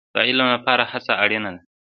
د 0.13 0.15
علم 0.27 0.47
لپاره 0.55 0.83
هڅه 0.91 1.13
اړین 1.23 1.43
ده 1.55 1.59